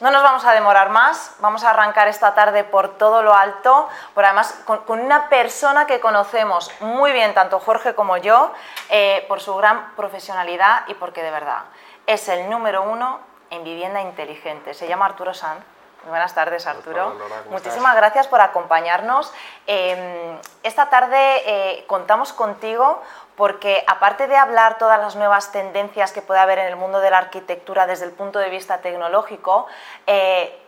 [0.00, 3.88] No nos vamos a demorar más, vamos a arrancar esta tarde por todo lo alto,
[4.12, 8.52] por además con, una persona que conocemos muy bien, tanto Jorge como yo,
[8.88, 11.62] eh, por su gran profesionalidad y porque de verdad
[12.06, 13.20] es el número uno
[13.50, 14.74] en vivienda inteligente.
[14.74, 15.64] Se llama Arturo Sanz.
[16.06, 17.16] Buenas tardes, Arturo.
[17.50, 19.32] Muchísimas gracias por acompañarnos.
[19.66, 23.02] Em, esta tarde eh, contamos contigo
[23.36, 27.10] porque aparte de hablar todas las nuevas tendencias que puede haber en el mundo de
[27.10, 29.66] la arquitectura desde el punto de vista tecnológico,
[30.06, 30.58] eh,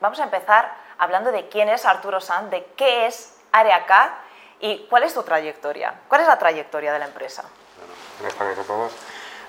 [0.00, 4.10] vamos a empezar hablando de quién es Arturo Sanz, de qué es AreaCAD
[4.60, 5.94] y cuál es tu trayectoria.
[6.08, 7.44] ¿Cuál es la trayectoria de la empresa?
[8.20, 8.92] Buenas a todos.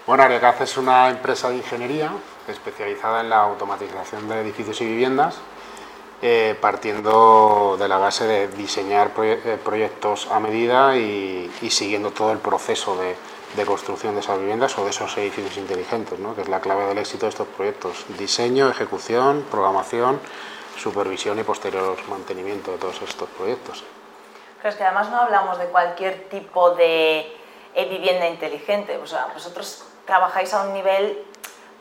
[0.09, 2.09] Bueno, AreaCAD es una empresa de ingeniería
[2.47, 5.37] especializada en la automatización de edificios y viviendas
[6.23, 12.39] eh, partiendo de la base de diseñar eh, proyectos a medida y, siguiendo todo el
[12.39, 16.33] proceso de, construcción de esas viviendas o de esos edificios inteligentes, ¿no?
[16.33, 18.03] que es la clave del éxito de estos proyectos.
[18.17, 20.19] Diseño, ejecución, programación,
[20.75, 23.83] supervisión y posterior mantenimiento de todos estos proyectos.
[24.57, 27.31] Pero es que además no hablamos de cualquier tipo de
[27.75, 31.23] eh, vivienda inteligente, o sea, vosotros trabajáis a un nivel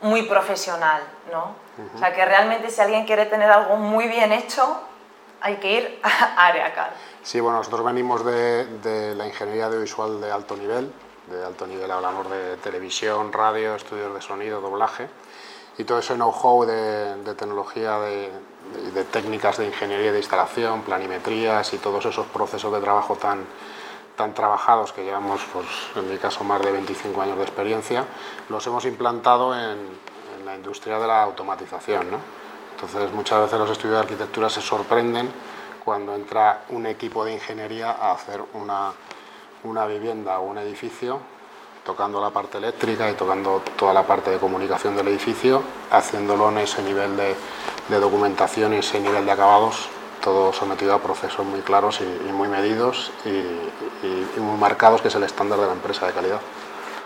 [0.03, 1.55] muy profesional, ¿no?
[1.95, 4.79] O sea, que realmente si alguien quiere tener algo muy bien hecho,
[5.41, 6.89] hay que ir a AreaCAD.
[7.23, 10.93] Sí, bueno, nosotros venimos de, la ingeniería audiovisual de alto nivel.
[11.27, 15.07] De alto nivel hablamos de televisión, radio, estudios de sonido, doblaje.
[15.77, 18.29] Y todo ese know-how de, tecnología, de,
[18.93, 23.45] de, técnicas de ingeniería de instalación, planimetrías y todos esos procesos de trabajo tan,
[24.19, 28.03] tan trabajados que llevamos, pues, en mi caso, más de 25 años de experiencia,
[28.49, 30.09] los hemos implantado en,
[30.43, 32.11] la industria de la automatización.
[32.11, 32.17] ¿no?
[32.73, 35.31] Entonces muchas veces los estudios de arquitectura se sorprenden
[35.85, 38.91] cuando entra un equipo de ingeniería a hacer una,
[39.63, 41.19] una vivienda o un edificio
[41.85, 46.57] tocando la parte eléctrica y tocando toda la parte de comunicación del edificio, haciéndolo en
[46.59, 47.35] ese nivel de,
[47.87, 49.89] de documentación y ese nivel de acabados,
[50.21, 55.15] todo sometido a procesos muy claros y, muy medidos y, y, muy marcados, que es
[55.15, 56.39] el estándar de la empresa de calidad.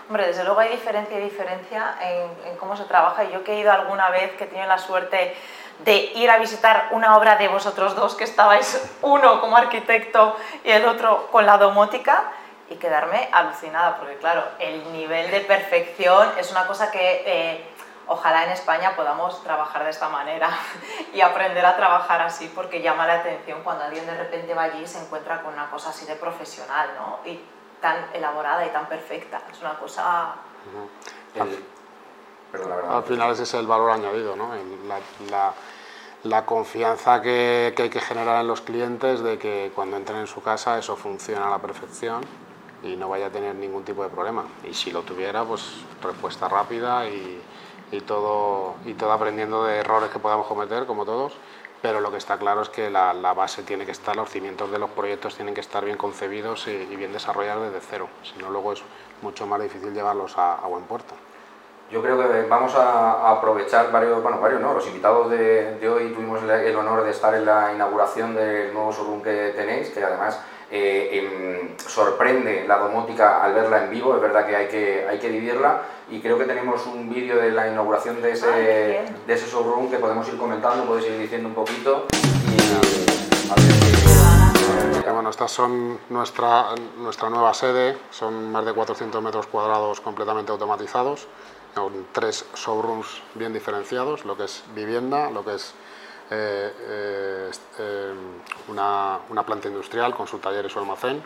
[0.07, 3.23] Hombre, desde luego hay diferencia y diferencia en, cómo se trabaja.
[3.23, 5.35] Yo que he ido alguna vez, que he tenido la suerte
[5.79, 10.69] de ir a visitar una obra de vosotros dos, que estabais uno como arquitecto y
[10.69, 12.31] el otro con la domótica,
[12.69, 17.66] y quedarme alucinada, porque claro, el nivel de perfección es una cosa que eh,
[18.08, 20.50] ojalá en España podamos trabajar de esta manera
[21.14, 24.84] y aprender a trabajar así, porque llama la atención cuando alguien de repente va allí
[24.84, 27.19] y se encuentra con una cosa así de profesional, ¿no?
[27.81, 29.41] tan elaborada y tan perfecta.
[29.52, 30.36] Es una cosa...
[32.90, 34.52] Al final ese es el valor añadido, ¿no?
[35.30, 35.53] La,
[36.24, 40.28] la, confianza que, que, hay que generar en los clientes de que cuando entren en
[40.28, 42.24] su casa eso funciona a la perfección
[42.84, 44.46] y no vaya a tener ningún tipo de problema.
[44.64, 47.41] Y si lo tuviera, pues respuesta rápida y,
[47.93, 51.33] y todo, y todo aprendiendo de errores que podamos cometer, como todos,
[51.81, 54.79] pero lo que está claro es que la, base tiene que estar, los cimientos de
[54.79, 58.73] los proyectos tienen que estar bien concebidos y, bien desarrollados desde cero, si no luego
[58.73, 58.81] es
[59.21, 61.13] mucho más difícil llevarlos a, buen puerto.
[61.93, 66.11] Yo creo que vamos a aprovechar varios, bueno, varios no, los invitados de, de hoy
[66.11, 70.39] tuvimos el honor de estar en la inauguración del nuevo showroom que tenéis, que además
[70.71, 75.19] eh, em, sorprende la domótica al verla en vivo, es verdad que hay que, hay
[75.19, 79.45] que vivirla y creo que tenemos un vídeo de la inauguración de ese, de ese
[79.45, 82.07] showroom que podemos ir comentando, podéis ir diciendo un poquito
[85.23, 91.28] bueno, estas son nuestra, nuestra nueva sede, son más de 400 metros cuadrados completamente automatizados,
[91.73, 95.73] con tres showrooms bien diferenciados, lo que es vivienda, lo que es
[96.29, 98.13] eh, eh, eh,
[98.67, 101.23] una, una, planta industrial con su taller y su almacén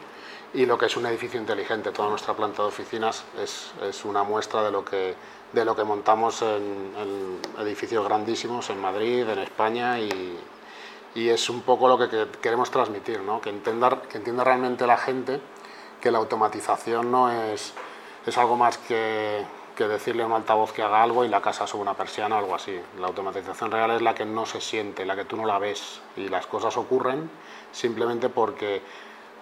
[0.54, 1.92] y lo que es un edificio inteligente.
[1.92, 5.16] Toda nuestra planta de oficinas es, es una muestra de lo que,
[5.54, 10.38] de lo que montamos en, edificios grandísimos en Madrid, en España y,
[11.18, 13.42] y es un poco lo que, queremos transmitir, ¿no?
[13.42, 15.42] que, entienda, que entienda realmente la gente
[16.00, 17.74] que la automatización no es,
[18.28, 19.44] es algo más que,
[19.76, 22.40] que decirle a un altavoz que haga algo y la casa sube una persiana o
[22.40, 22.80] algo así.
[23.00, 26.02] La automatización real es la que no se siente, la que tú no la ves
[26.18, 27.32] y las cosas ocurren
[27.72, 28.84] simplemente porque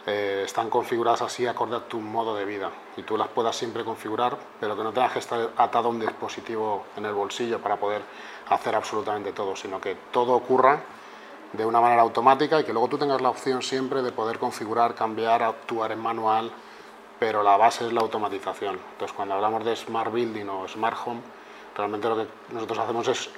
[0.07, 3.83] eh, están configuradas así acorde a tu modo de vida y tú las puedas siempre
[3.83, 7.75] configurar, pero que no tengas que estar atado a un dispositivo en el bolsillo para
[7.75, 8.01] poder
[8.47, 10.81] hacer absolutamente todo, sino que todo ocurra
[11.57, 14.95] de una manera automática y que luego tú tengas la opción siempre de poder configurar,
[14.95, 16.51] cambiar, actuar en manual
[17.19, 18.79] pero la base es la automatización.
[18.91, 21.21] Entonces, cuando hablamos de Smart Building o Smart Home,
[21.75, 23.29] realmente lo que nosotros hacemos es,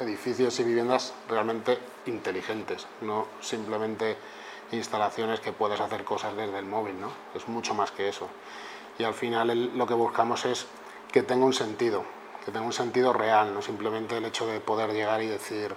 [0.00, 4.16] edificios y viviendas realmente inteligentes, no simplemente
[4.72, 7.10] instalaciones que puedes hacer cosas desde el móvil, ¿no?
[7.34, 8.28] Es mucho más que eso.
[8.98, 10.66] Y al final lo que buscamos es
[11.12, 12.04] que tenga un sentido,
[12.44, 15.74] que tenga un sentido real, no simplemente el hecho de poder llegar y decir,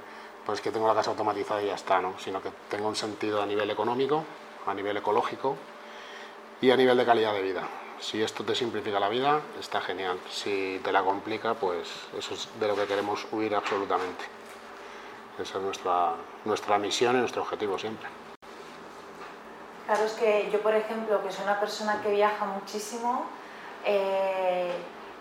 [0.49, 2.15] pues que tengo la casa automatizada y ya está, ¿no?
[2.17, 4.23] sino que tenga un sentido a nivel económico,
[4.65, 5.55] a nivel ecológico
[6.59, 7.67] y a nivel de calidad de vida.
[7.99, 10.17] Si esto te simplifica la vida, está genial.
[10.27, 11.87] Si te la complica, pues
[12.17, 14.25] eso es de lo que queremos huir absolutamente.
[15.37, 16.13] Esa es nuestra,
[16.45, 18.09] nuestra misión y nuestro objetivo siempre.
[19.85, 23.25] Claro, es que yo, por ejemplo, que soy una persona que viaja muchísimo,
[23.85, 24.71] eh,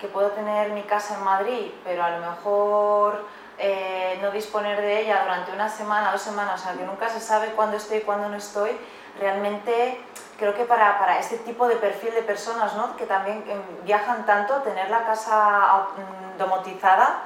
[0.00, 3.24] que puedo tener mi casa en Madrid, pero a lo mejor
[3.58, 7.20] eh, no disponer de ella durante una semana, dos semanas, o sea, que nunca se
[7.20, 8.70] sabe cuándo estoy y cuándo no estoy,
[9.18, 10.00] realmente
[10.38, 12.96] creo que para, para este tipo de perfil de personas ¿no?
[12.96, 17.22] que también em, viajan tanto, tener la casa mm, domotizada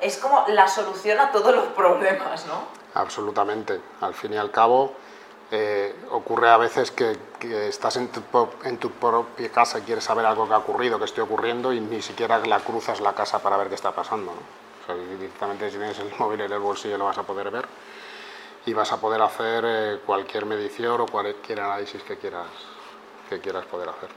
[0.00, 2.62] es como la solución a todos los problemas, ¿no?
[2.94, 3.80] Absolutamente.
[4.00, 4.92] Al fin y al cabo,
[5.50, 7.18] eh, ocurre a veces que,
[7.68, 8.22] estás en tu,
[8.64, 11.80] en tu, propia casa y quieres saber algo que ha ocurrido, que esté ocurriendo y
[11.80, 14.32] ni siquiera la cruzas la casa para ver qué está pasando.
[14.94, 17.66] Directamente si tienes el móvil en el bolsillo lo vas a poder ver
[18.66, 22.46] y vas a poder hacer eh, cualquier medición o cualquier análisis que quieras,
[23.28, 24.06] que quieras poder hacer.